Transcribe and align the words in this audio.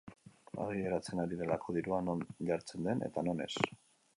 Argi 0.63 0.79
geratzen 0.85 1.21
ari 1.25 1.37
delako 1.41 1.75
dirua 1.77 1.99
non 2.07 2.25
jartzen 2.51 2.89
den 2.89 3.07
eta 3.11 3.29
non 3.29 3.45
ez. 3.49 3.53